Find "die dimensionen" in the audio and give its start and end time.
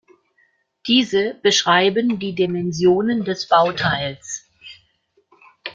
2.17-3.23